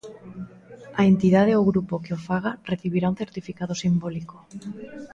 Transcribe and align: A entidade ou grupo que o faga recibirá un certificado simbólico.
A 0.99 1.01
entidade 1.11 1.57
ou 1.57 1.67
grupo 1.71 2.01
que 2.03 2.15
o 2.17 2.19
faga 2.27 2.51
recibirá 2.71 3.07
un 3.13 3.19
certificado 3.23 3.73
simbólico. 3.83 4.37